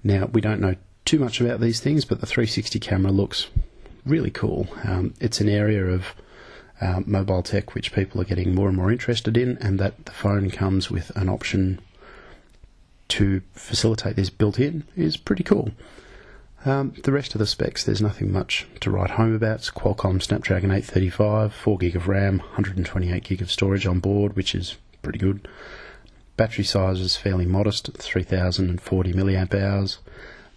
Now, 0.02 0.26
we 0.26 0.40
don't 0.40 0.60
know 0.60 0.74
too 1.04 1.18
much 1.18 1.40
about 1.40 1.60
these 1.60 1.80
things, 1.80 2.04
but 2.04 2.20
the 2.20 2.26
360 2.26 2.80
camera 2.80 3.12
looks 3.12 3.48
really 4.04 4.30
cool. 4.30 4.66
Um, 4.84 5.14
it's 5.20 5.40
an 5.40 5.48
area 5.48 5.84
of 5.84 6.14
uh, 6.80 7.00
mobile 7.06 7.44
tech 7.44 7.74
which 7.74 7.92
people 7.92 8.20
are 8.20 8.24
getting 8.24 8.54
more 8.54 8.66
and 8.66 8.76
more 8.76 8.90
interested 8.90 9.36
in, 9.36 9.56
and 9.58 9.78
that 9.78 10.04
the 10.04 10.12
phone 10.12 10.50
comes 10.50 10.90
with 10.90 11.10
an 11.16 11.28
option 11.28 11.80
to 13.08 13.42
facilitate 13.52 14.16
this 14.16 14.30
built 14.30 14.58
in 14.58 14.84
is 14.96 15.16
pretty 15.16 15.42
cool. 15.42 15.70
Um, 16.64 16.94
the 17.02 17.12
rest 17.12 17.34
of 17.34 17.40
the 17.40 17.46
specs, 17.46 17.82
there's 17.82 18.00
nothing 18.00 18.32
much 18.32 18.66
to 18.80 18.90
write 18.90 19.10
home 19.10 19.34
about. 19.34 19.56
It's 19.56 19.70
Qualcomm 19.70 20.22
Snapdragon 20.22 20.70
835, 20.70 21.52
4 21.52 21.78
gig 21.78 21.96
of 21.96 22.06
RAM, 22.06 22.38
128 22.38 23.24
gig 23.24 23.42
of 23.42 23.50
storage 23.50 23.86
on 23.86 23.98
board, 23.98 24.36
which 24.36 24.54
is 24.54 24.76
pretty 25.02 25.18
good. 25.18 25.48
Battery 26.36 26.64
size 26.64 27.00
is 27.00 27.16
fairly 27.16 27.46
modest 27.46 27.90
3040 27.94 29.12
milliamp 29.12 29.54
hours, 29.54 29.98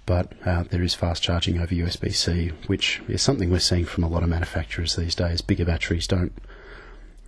but 0.06 0.32
uh, 0.46 0.64
there 0.70 0.84
is 0.84 0.94
fast 0.94 1.24
charging 1.24 1.60
over 1.60 1.74
USB 1.74 2.14
C, 2.14 2.52
which 2.68 3.02
is 3.08 3.22
something 3.22 3.50
we're 3.50 3.60
seeing 3.60 3.86
from 3.86 4.04
a 4.04 4.08
lot 4.08 4.24
of 4.24 4.30
manufacturers 4.30 4.96
these 4.96 5.16
days. 5.16 5.42
Bigger 5.42 5.66
batteries 5.66 6.08
don't 6.08 6.34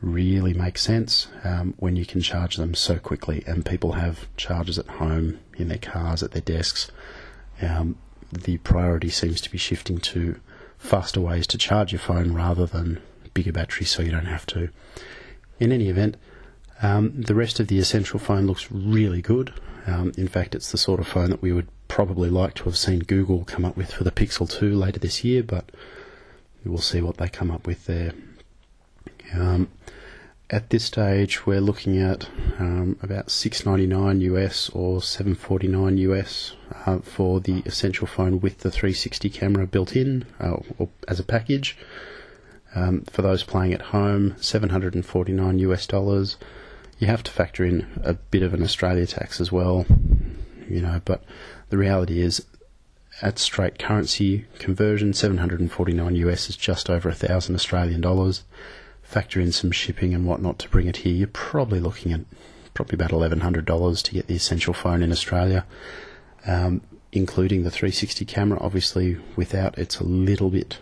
really 0.01 0.53
make 0.53 0.77
sense 0.77 1.27
um, 1.43 1.73
when 1.77 1.95
you 1.95 2.05
can 2.05 2.21
charge 2.21 2.57
them 2.57 2.73
so 2.73 2.99
quickly, 2.99 3.43
and 3.47 3.65
people 3.65 3.93
have 3.93 4.27
chargers 4.37 4.77
at 4.77 4.87
home, 4.87 5.39
in 5.57 5.67
their 5.69 5.77
cars, 5.77 6.21
at 6.21 6.31
their 6.31 6.41
desks. 6.41 6.91
Um, 7.61 7.97
the 8.31 8.57
priority 8.59 9.09
seems 9.09 9.41
to 9.41 9.51
be 9.51 9.57
shifting 9.57 9.97
to 9.99 10.39
faster 10.77 11.19
ways 11.19 11.47
to 11.47 11.57
charge 11.57 11.91
your 11.91 11.99
phone 11.99 12.33
rather 12.33 12.65
than 12.65 13.01
bigger 13.33 13.51
batteries 13.51 13.91
so 13.91 14.03
you 14.03 14.11
don't 14.11 14.25
have 14.25 14.45
to. 14.47 14.69
In 15.59 15.71
any 15.71 15.89
event, 15.89 16.17
um, 16.81 17.21
the 17.21 17.35
rest 17.35 17.59
of 17.59 17.67
the 17.67 17.79
Essential 17.79 18.19
phone 18.19 18.45
looks 18.45 18.71
really 18.71 19.21
good. 19.21 19.53
Um, 19.87 20.11
in 20.17 20.27
fact, 20.27 20.53
it's 20.53 20.71
the 20.71 20.77
sort 20.77 20.99
of 20.99 21.07
phone 21.07 21.29
that 21.31 21.41
we 21.41 21.51
would 21.51 21.67
probably 21.87 22.29
like 22.29 22.53
to 22.55 22.63
have 22.65 22.77
seen 22.77 22.99
Google 22.99 23.45
come 23.45 23.65
up 23.65 23.77
with 23.77 23.93
for 23.93 24.03
the 24.03 24.11
Pixel 24.11 24.49
2 24.49 24.75
later 24.75 24.99
this 24.99 25.23
year, 25.23 25.41
but 25.41 25.71
we'll 26.63 26.77
see 26.77 27.01
what 27.01 27.17
they 27.17 27.29
come 27.29 27.49
up 27.49 27.65
with 27.65 27.85
there. 27.85 28.13
Um, 29.33 29.69
at 30.49 30.69
this 30.69 30.85
stage, 30.85 31.45
we're 31.45 31.59
looking 31.59 31.97
at 31.97 32.29
um, 32.57 32.97
about 33.01 33.27
6.99 33.27 34.21
US 34.21 34.69
or 34.69 34.99
7.49 34.99 35.97
US 35.97 36.53
uh, 36.85 36.99
for 36.99 37.41
the 37.41 37.61
essential 37.65 38.07
phone 38.07 38.39
with 38.39 38.59
the 38.59 38.71
360 38.71 39.29
camera 39.29 39.67
built 39.67 39.95
in 39.95 40.25
uh, 40.39 40.57
or 40.77 40.87
as 41.07 41.19
a 41.19 41.23
package. 41.23 41.77
Um, 42.73 43.01
for 43.09 43.21
those 43.21 43.43
playing 43.43 43.73
at 43.73 43.81
home, 43.81 44.35
749 44.37 45.59
US 45.59 45.85
dollars. 45.85 46.37
You 46.97 47.07
have 47.07 47.23
to 47.23 47.31
factor 47.31 47.65
in 47.65 47.85
a 48.03 48.13
bit 48.13 48.41
of 48.41 48.53
an 48.53 48.63
Australia 48.63 49.05
tax 49.05 49.41
as 49.41 49.51
well, 49.51 49.85
you 50.69 50.81
know. 50.81 51.01
But 51.03 51.23
the 51.69 51.77
reality 51.77 52.21
is, 52.21 52.45
at 53.21 53.37
straight 53.37 53.77
currency 53.77 54.45
conversion, 54.59 55.13
749 55.13 56.15
US 56.15 56.49
is 56.49 56.55
just 56.55 56.89
over 56.89 57.09
a 57.09 57.13
thousand 57.13 57.55
Australian 57.55 58.01
dollars 58.01 58.43
factor 59.07 59.39
in 59.39 59.53
some 59.53 59.71
shipping 59.71 60.13
and 60.13 60.25
whatnot 60.25 60.59
to 60.59 60.69
bring 60.69 60.85
it 60.85 60.97
here, 60.97 61.13
you're 61.13 61.27
probably 61.27 61.79
looking 61.79 62.11
at 62.11 62.21
probably 62.73 62.95
about 62.95 63.11
$1,100 63.11 64.03
to 64.03 64.13
get 64.13 64.27
the 64.27 64.35
essential 64.35 64.73
phone 64.73 65.01
in 65.01 65.11
Australia, 65.11 65.65
um, 66.45 66.81
including 67.13 67.63
the 67.63 67.71
360 67.71 68.25
camera. 68.25 68.59
Obviously, 68.61 69.17
without 69.37 69.77
it's 69.77 69.99
a 69.99 70.03
little 70.03 70.49
bit, 70.49 70.79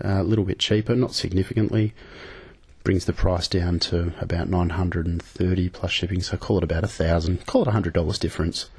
a 0.00 0.18
uh, 0.18 0.22
little 0.22 0.44
bit 0.44 0.60
cheaper, 0.60 0.94
not 0.94 1.12
significantly. 1.12 1.92
Brings 2.84 3.04
the 3.04 3.12
price 3.12 3.48
down 3.48 3.80
to 3.80 4.14
about 4.20 4.48
930 4.48 5.68
plus 5.68 5.90
shipping, 5.90 6.22
so 6.22 6.36
call 6.36 6.58
it 6.58 6.64
about 6.64 6.84
a 6.84 6.88
thousand. 6.88 7.44
Call 7.46 7.62
it 7.62 7.68
a 7.68 7.72
hundred 7.72 7.92
dollars 7.92 8.18
difference, 8.18 8.70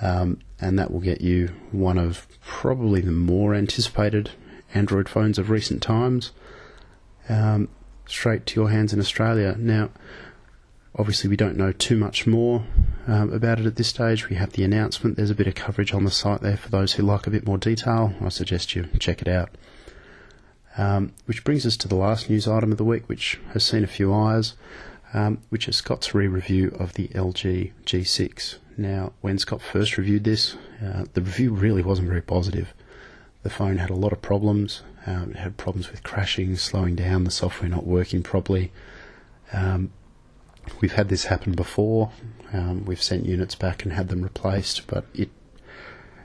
um, 0.00 0.40
and 0.60 0.76
that 0.78 0.90
will 0.90 0.98
get 1.00 1.20
you 1.20 1.50
one 1.70 1.98
of 1.98 2.26
probably 2.40 3.00
the 3.02 3.12
more 3.12 3.54
anticipated 3.54 4.30
Android 4.74 5.08
phones 5.08 5.38
of 5.38 5.50
recent 5.50 5.82
times. 5.82 6.32
Um, 7.28 7.68
straight 8.06 8.46
to 8.46 8.60
your 8.60 8.70
hands 8.70 8.92
in 8.92 9.00
Australia. 9.00 9.56
Now, 9.58 9.90
obviously, 10.96 11.30
we 11.30 11.36
don't 11.36 11.56
know 11.56 11.72
too 11.72 11.96
much 11.96 12.26
more 12.26 12.64
um, 13.06 13.32
about 13.32 13.60
it 13.60 13.66
at 13.66 13.76
this 13.76 13.88
stage. 13.88 14.28
We 14.28 14.36
have 14.36 14.52
the 14.52 14.64
announcement. 14.64 15.16
There's 15.16 15.30
a 15.30 15.34
bit 15.34 15.46
of 15.46 15.54
coverage 15.54 15.92
on 15.92 16.04
the 16.04 16.10
site 16.10 16.40
there 16.40 16.56
for 16.56 16.68
those 16.68 16.94
who 16.94 17.02
like 17.02 17.26
a 17.26 17.30
bit 17.30 17.46
more 17.46 17.58
detail. 17.58 18.14
I 18.20 18.28
suggest 18.28 18.74
you 18.74 18.88
check 18.98 19.22
it 19.22 19.28
out. 19.28 19.50
Um, 20.78 21.12
which 21.26 21.44
brings 21.44 21.66
us 21.66 21.76
to 21.78 21.88
the 21.88 21.96
last 21.96 22.30
news 22.30 22.48
item 22.48 22.72
of 22.72 22.78
the 22.78 22.84
week, 22.84 23.08
which 23.08 23.38
has 23.52 23.62
seen 23.62 23.84
a 23.84 23.88
few 23.88 24.12
eyes, 24.12 24.54
um, 25.12 25.38
which 25.50 25.68
is 25.68 25.76
Scott's 25.76 26.14
re 26.14 26.26
review 26.26 26.74
of 26.78 26.94
the 26.94 27.08
LG 27.08 27.72
G6. 27.84 28.56
Now, 28.78 29.12
when 29.20 29.38
Scott 29.38 29.60
first 29.60 29.98
reviewed 29.98 30.24
this, 30.24 30.56
uh, 30.82 31.04
the 31.12 31.20
review 31.20 31.52
really 31.52 31.82
wasn't 31.82 32.08
very 32.08 32.22
positive. 32.22 32.72
The 33.42 33.50
phone 33.50 33.78
had 33.78 33.90
a 33.90 33.94
lot 33.94 34.12
of 34.12 34.22
problems. 34.22 34.82
Um, 35.06 35.32
it 35.32 35.36
had 35.36 35.56
problems 35.56 35.90
with 35.90 36.02
crashing, 36.02 36.56
slowing 36.56 36.94
down, 36.94 37.24
the 37.24 37.30
software 37.30 37.68
not 37.68 37.86
working 37.86 38.22
properly. 38.22 38.70
Um, 39.52 39.90
we've 40.80 40.92
had 40.92 41.08
this 41.08 41.24
happen 41.24 41.52
before. 41.52 42.12
Um, 42.52 42.84
we've 42.84 43.02
sent 43.02 43.26
units 43.26 43.54
back 43.54 43.82
and 43.82 43.92
had 43.92 44.08
them 44.08 44.22
replaced, 44.22 44.86
but 44.86 45.06
it 45.14 45.30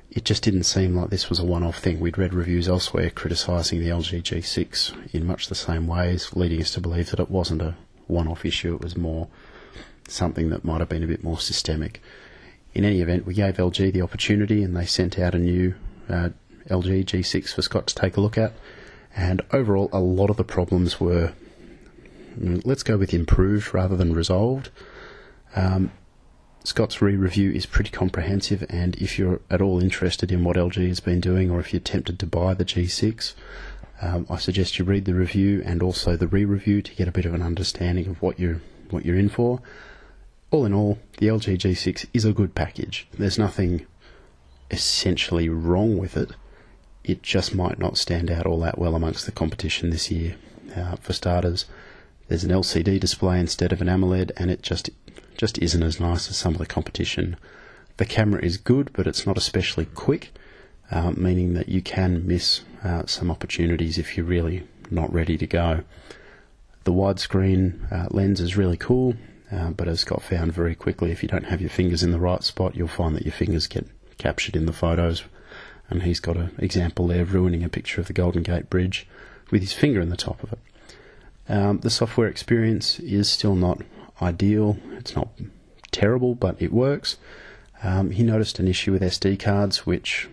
it 0.10 0.24
just 0.26 0.42
didn't 0.42 0.64
seem 0.64 0.96
like 0.96 1.10
this 1.10 1.30
was 1.30 1.38
a 1.38 1.46
one-off 1.46 1.80
thing. 1.80 2.00
We'd 2.00 2.18
read 2.18 2.34
reviews 2.34 2.68
elsewhere 2.68 3.10
criticising 3.10 3.82
the 3.82 3.90
LG 3.90 4.24
G6 4.24 5.14
in 5.14 5.28
much 5.28 5.48
the 5.48 5.54
same 5.54 5.86
ways, 5.86 6.32
leading 6.34 6.62
us 6.62 6.74
to 6.74 6.82
believe 6.82 7.12
that 7.12 7.20
it 7.20 7.30
wasn't 7.30 7.62
a 7.62 7.76
one-off 8.08 8.46
issue. 8.46 8.74
It 8.74 8.82
was 8.82 8.98
more 8.98 9.28
something 10.08 10.50
that 10.50 10.64
might 10.64 10.80
have 10.80 10.90
been 10.90 11.04
a 11.04 11.08
bit 11.08 11.24
more 11.24 11.40
systemic. 11.40 12.02
In 12.74 12.86
any 12.86 13.02
event, 13.02 13.26
we 13.26 13.34
gave 13.34 13.58
LG 13.58 13.92
the 13.94 14.02
opportunity, 14.02 14.64
and 14.64 14.76
they 14.76 14.86
sent 14.86 15.20
out 15.20 15.36
a 15.36 15.40
new 15.40 15.76
uh, 16.10 16.30
LG 16.70 17.06
G6 17.06 17.54
for 17.54 17.62
Scott 17.62 17.88
to 17.88 17.96
take 17.96 18.18
a 18.18 18.22
look 18.22 18.38
at. 18.38 18.54
And 19.16 19.42
overall, 19.52 19.90
a 19.92 20.00
lot 20.00 20.30
of 20.30 20.38
the 20.38 20.44
problems 20.44 21.00
were, 21.00 21.34
let's 22.38 22.84
go 22.84 22.98
with 22.98 23.14
improved 23.14 23.74
rather 23.74 23.96
than 23.96 24.14
resolved. 24.14 24.70
Um, 25.56 25.92
Scott's 26.64 27.02
re 27.02 27.16
review 27.16 27.52
is 27.52 27.66
pretty 27.66 27.90
comprehensive, 27.90 28.66
and 28.70 28.96
if 28.98 29.18
you're 29.18 29.40
at 29.50 29.62
all 29.62 29.82
interested 29.82 30.32
in 30.32 30.44
what 30.44 30.58
LG 30.58 30.88
has 30.88 31.00
been 31.00 31.22
doing, 31.22 31.50
or 31.50 31.60
if 31.60 31.74
you're 31.74 31.80
tempted 31.80 32.20
to 32.20 32.26
buy 32.26 32.54
the 32.54 32.66
G6, 32.66 33.34
um, 34.02 34.28
I 34.30 34.38
suggest 34.38 34.78
you 34.78 34.86
read 34.86 35.06
the 35.06 35.16
review 35.16 35.64
and 35.66 35.82
also 35.82 36.16
the 36.16 36.28
re 36.28 36.46
review 36.46 36.82
to 36.82 36.94
get 36.94 37.08
a 37.08 37.12
bit 37.12 37.26
of 37.26 37.34
an 37.34 37.42
understanding 37.42 38.08
of 38.08 38.22
what 38.22 38.40
you're, 38.40 38.62
what 38.90 39.06
you're 39.06 39.18
in 39.18 39.30
for. 39.30 39.62
All 40.52 40.66
in 40.66 40.74
all, 40.74 41.00
the 41.18 41.28
LG 41.28 41.58
G6 41.58 42.06
is 42.14 42.26
a 42.26 42.34
good 42.34 42.54
package. 42.54 43.08
There's 43.18 43.40
nothing 43.40 43.86
essentially 44.70 45.50
wrong 45.50 45.98
with 45.98 46.18
it 46.18 46.32
it 47.08 47.24
just 47.24 47.56
might 47.56 47.80
not 47.80 47.98
stand 47.98 48.30
out 48.30 48.46
all 48.46 48.60
that 48.60 48.78
well 48.78 48.94
amongst 48.94 49.26
the 49.26 49.32
competition 49.32 49.90
this 49.90 50.12
year. 50.12 50.36
Uh, 50.76 50.98
for 50.98 51.14
starters, 51.14 51.66
there's 52.28 52.44
an 52.44 52.52
LCD 52.52 53.00
display 53.00 53.40
instead 53.40 53.72
of 53.72 53.82
an 53.82 53.88
AMOLED, 53.88 54.32
and 54.36 54.52
it 54.52 54.62
just 54.62 54.90
just 55.38 55.58
isn't 55.60 55.84
as 55.84 56.00
nice 56.00 56.30
as 56.30 56.36
some 56.36 56.54
of 56.54 56.60
the 56.60 56.66
competition. 56.66 57.38
The 57.96 58.06
camera 58.06 58.44
is 58.44 58.58
good, 58.58 58.92
but 58.94 59.08
it's 59.08 59.26
not 59.26 59.38
especially 59.38 59.86
quick, 59.86 60.34
uh, 60.92 61.12
meaning 61.12 61.54
that 61.54 61.70
you 61.70 61.82
can 61.82 62.28
miss 62.28 62.62
uh, 62.84 63.06
some 63.06 63.32
opportunities 63.32 63.98
if 63.98 64.18
you're 64.18 64.26
really 64.26 64.68
not 64.92 65.14
ready 65.14 65.38
to 65.38 65.48
go. 65.48 65.84
The 66.84 66.94
widescreen 66.94 67.92
uh, 67.92 68.08
lens 68.12 68.42
is 68.42 68.58
really 68.58 68.78
cool, 68.78 69.16
uh, 69.52 69.70
but 69.70 69.88
as 69.88 70.02
Scott 70.02 70.24
found 70.24 70.54
very 70.54 70.76
quickly, 70.76 71.12
if 71.12 71.24
you 71.24 71.30
don't 71.30 71.46
have 71.46 71.62
your 71.62 71.70
fingers 71.70 72.04
in 72.04 72.12
the 72.12 72.20
right 72.20 72.44
spot, 72.44 72.76
you'll 72.76 72.88
find 72.88 73.16
that 73.16 73.26
your 73.26 73.34
fingers 73.34 73.68
get 73.68 73.88
captured 74.18 74.56
in 74.56 74.66
the 74.66 74.74
photos 74.74 75.24
and 75.90 76.04
he's 76.04 76.20
got 76.20 76.38
an 76.38 76.52
example 76.58 77.08
there 77.08 77.22
of 77.22 77.34
ruining 77.34 77.64
a 77.64 77.70
picture 77.70 78.02
of 78.02 78.08
the 78.08 78.14
Golden 78.14 78.44
Gate 78.44 78.70
Bridge 78.70 79.08
with 79.52 79.62
his 79.62 79.74
finger 79.74 80.02
in 80.02 80.10
the 80.10 80.18
top 80.18 80.44
of 80.44 80.54
it. 80.54 80.60
Um, 81.50 81.80
the 81.80 81.90
software 81.90 82.28
experience 82.28 83.00
is 83.00 83.30
still 83.30 83.56
not 83.56 83.82
ideal. 84.22 84.78
It's 84.94 85.16
not 85.16 85.30
terrible, 85.92 86.36
but 86.36 86.62
it 86.62 86.74
works. 86.74 87.18
Um, 87.84 88.12
he 88.12 88.24
noticed 88.24 88.60
an 88.60 88.68
issue 88.68 88.92
with 88.92 89.02
SD 89.02 89.40
cards, 89.40 89.86
which, 89.86 90.28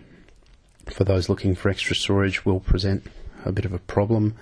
for 0.86 1.04
those 1.04 1.28
looking 1.28 1.54
for 1.54 1.68
extra 1.68 1.94
storage, 1.94 2.44
will 2.44 2.60
present 2.60 3.06
a 3.44 3.52
bit 3.52 3.64
of 3.64 3.72
a 3.72 3.78
problem, 3.78 4.34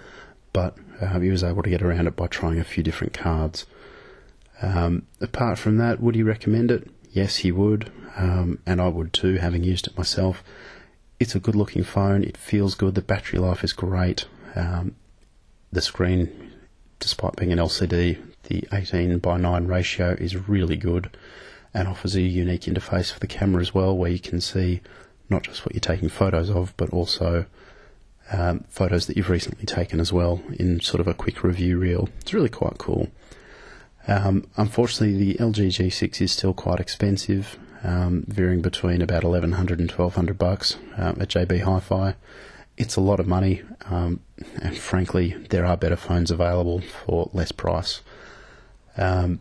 but 0.52 0.76
uh, 1.00 1.19
he 1.19 1.31
was 1.31 1.42
able 1.42 1.62
to 1.62 1.71
get 1.71 1.83
around 1.83 2.07
it 2.07 2.16
by 2.16 2.26
trying 2.26 2.59
a 2.59 2.64
few 2.64 2.83
different 2.83 3.12
cards. 3.12 3.66
Um, 4.62 5.07
apart 5.21 5.59
from 5.59 5.78
that, 5.78 6.00
would 6.00 6.14
he 6.14 6.23
recommend 6.23 6.71
it? 6.71 6.88
Yes, 7.11 7.38
he 7.38 7.50
would, 7.50 7.90
um, 8.16 8.61
and 8.64 8.81
I 8.81 8.88
would 8.88 9.12
too, 9.12 9.35
having 9.37 9.64
used 9.64 9.88
it 9.88 9.99
myself. 9.99 10.42
It's 11.23 11.37
a 11.37 11.38
good 11.38 11.55
looking 11.55 11.85
phone. 11.85 12.25
It 12.25 12.37
feels 12.37 12.75
good. 12.75 12.97
The 12.97 13.00
battery 13.00 13.38
life 13.38 13.62
is 13.62 13.73
great. 13.73 14.25
Um, 14.57 14.97
the 15.71 15.81
screen, 15.81 16.50
despite 16.99 17.37
being 17.37 17.52
an 17.52 17.61
LCD, 17.61 18.21
the 18.49 18.67
18 18.73 19.17
by 19.21 19.37
9 19.37 19.69
ratio 19.69 20.17
is 20.19 20.49
really 20.49 20.76
good 20.76 21.17
and 21.73 21.87
offers 21.87 22.17
a 22.17 22.21
unique 22.21 22.62
interface 22.62 23.12
for 23.12 23.21
the 23.21 23.29
camera 23.29 23.62
as 23.62 23.73
well, 23.73 23.97
where 23.97 24.11
you 24.11 24.19
can 24.19 24.41
see 24.41 24.81
not 25.31 25.45
just 25.45 25.64
what 25.64 25.76
you're 25.76 25.81
taking 25.81 26.09
photos 26.09 26.50
of, 26.50 26.76
but 26.76 26.91
also 26.91 27.47
um, 28.33 28.64
photos 28.69 29.07
that 29.07 29.17
you've 29.17 29.31
recently 29.31 29.64
taken 29.64 30.00
as 30.00 30.12
well 30.12 30.43
in 30.59 30.81
sort 30.81 31.00
of 31.00 31.07
a 31.07 31.14
quick 31.14 31.45
review 31.45 31.79
reel. 31.79 32.09
It's 32.23 32.35
really 32.35 32.49
quite 32.49 32.79
cool. 32.79 33.07
Um, 34.09 34.49
unfortunately, 34.57 35.35
the 35.35 35.35
LG 35.38 35.69
G6 35.69 36.21
is 36.21 36.33
still 36.33 36.52
quite 36.52 36.81
expensive 36.81 37.61
um, 37.83 38.25
varying 38.29 38.62
between 38.62 39.03
about 39.03 39.25
1100 39.25 39.81
and 39.81 39.91
1200 39.91 40.39
bucks 40.39 40.77
um, 40.97 41.17
at 41.21 41.29
JB 41.29 41.62
Hi-Fi. 41.62 42.15
It's 42.77 42.97
a 42.97 43.01
lot 43.01 43.21
of 43.21 43.27
money, 43.27 43.62
um, 43.87 44.21
and 44.61 44.77
frankly, 44.77 45.37
there 45.51 45.67
are 45.67 45.77
better 45.77 45.97
phones 45.97 46.31
available 46.31 46.81
for 46.81 47.29
less 47.33 47.53
price. 47.53 48.01
Um, 48.97 49.41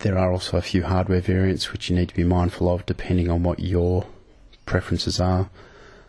there 0.00 0.18
are 0.18 0.32
also 0.32 0.56
a 0.56 0.62
few 0.62 0.84
hardware 0.84 1.20
variants 1.20 1.72
which 1.72 1.90
you 1.90 1.96
need 1.96 2.08
to 2.08 2.14
be 2.14 2.24
mindful 2.24 2.72
of 2.72 2.86
depending 2.86 3.30
on 3.30 3.42
what 3.42 3.60
your 3.60 4.06
preferences 4.66 5.20
are. 5.20 5.50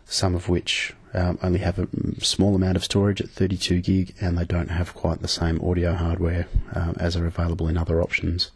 Some 0.05 0.35
of 0.35 0.49
which 0.49 0.93
um, 1.13 1.39
only 1.41 1.59
have 1.59 1.79
a 1.79 1.87
small 2.19 2.55
amount 2.55 2.77
of 2.77 2.83
storage 2.83 3.21
at 3.21 3.29
32 3.29 3.81
gig, 3.81 4.15
and 4.19 4.37
they 4.37 4.45
don't 4.45 4.69
have 4.69 4.93
quite 4.93 5.21
the 5.21 5.27
same 5.27 5.59
audio 5.61 5.93
hardware 5.93 6.47
uh, 6.73 6.93
as 6.97 7.15
are 7.15 7.25
available 7.25 7.67
in 7.67 7.77
other 7.77 8.01
options. 8.01 8.51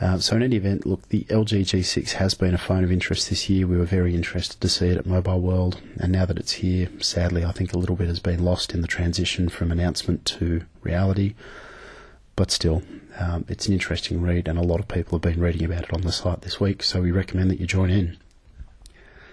Uh, 0.00 0.18
so 0.18 0.34
in 0.34 0.42
any 0.42 0.56
event, 0.56 0.86
look, 0.86 1.06
the 1.08 1.24
LG 1.24 1.60
G6 1.60 2.12
has 2.12 2.32
been 2.32 2.54
a 2.54 2.58
phone 2.58 2.84
of 2.84 2.90
interest 2.90 3.28
this 3.28 3.50
year. 3.50 3.66
We 3.66 3.76
were 3.76 3.84
very 3.84 4.14
interested 4.14 4.58
to 4.60 4.68
see 4.68 4.88
it 4.88 4.96
at 4.96 5.04
Mobile 5.04 5.40
World, 5.40 5.80
and 5.98 6.10
now 6.10 6.24
that 6.24 6.38
it's 6.38 6.52
here, 6.52 6.88
sadly, 7.00 7.44
I 7.44 7.52
think 7.52 7.74
a 7.74 7.78
little 7.78 7.96
bit 7.96 8.08
has 8.08 8.18
been 8.18 8.42
lost 8.42 8.72
in 8.72 8.80
the 8.80 8.88
transition 8.88 9.50
from 9.50 9.70
announcement 9.70 10.24
to 10.26 10.62
reality. 10.82 11.34
But 12.34 12.50
still, 12.50 12.82
um, 13.18 13.44
it's 13.48 13.66
an 13.66 13.74
interesting 13.74 14.22
read, 14.22 14.48
and 14.48 14.58
a 14.58 14.62
lot 14.62 14.80
of 14.80 14.88
people 14.88 15.18
have 15.18 15.22
been 15.22 15.40
reading 15.40 15.64
about 15.64 15.84
it 15.84 15.92
on 15.92 16.00
the 16.00 16.12
site 16.12 16.40
this 16.40 16.58
week, 16.58 16.82
so 16.82 17.02
we 17.02 17.10
recommend 17.10 17.50
that 17.50 17.60
you 17.60 17.66
join 17.66 17.90
in. 17.90 18.16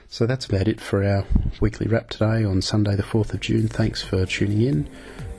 So 0.10 0.26
that's 0.26 0.46
about 0.46 0.68
it 0.68 0.80
for 0.80 1.04
our 1.04 1.26
weekly 1.60 1.88
wrap 1.88 2.10
today 2.10 2.44
on 2.44 2.62
Sunday, 2.62 2.96
the 2.96 3.04
4th 3.04 3.34
of 3.34 3.42
June. 3.42 3.68
Thanks 3.68 4.02
for 4.02 4.26
tuning 4.26 4.62
in 4.62 4.90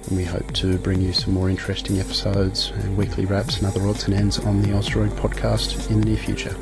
and 0.09 0.17
we 0.17 0.25
hope 0.25 0.53
to 0.55 0.79
bring 0.79 1.01
you 1.01 1.13
some 1.13 1.35
more 1.35 1.51
interesting 1.51 1.99
episodes 1.99 2.71
and 2.77 2.97
weekly 2.97 3.25
wraps 3.25 3.59
and 3.59 3.67
other 3.67 3.87
odds 3.87 4.05
and 4.05 4.15
ends 4.15 4.39
on 4.39 4.63
the 4.63 4.69
Ausdroid 4.69 5.11
podcast 5.11 5.91
in 5.91 6.01
the 6.01 6.07
near 6.07 6.17
future. 6.17 6.55